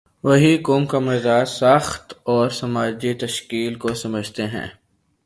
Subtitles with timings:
[0.23, 4.67] وہی قوم کے مزاج، ساخت اور سماجی تشکیل کو سمجھتے ہیں۔